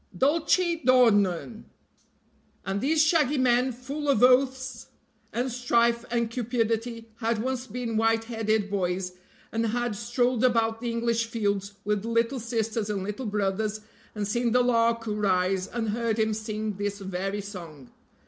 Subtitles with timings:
[0.17, 1.65] Dulce dornurn!
[2.65, 4.87] And these shaggy men, full of oaths
[5.31, 9.13] and strife and cupidity, had once been white headed boys,
[9.51, 13.81] and had strolled about the English fields with little sisters and little brothers,
[14.15, 17.91] and seen the lark rise, and heard him sing this very song.